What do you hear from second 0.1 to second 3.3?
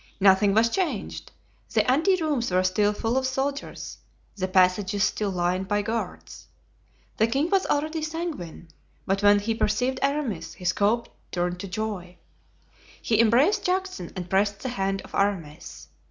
Nothing was changed. The ante rooms were still full of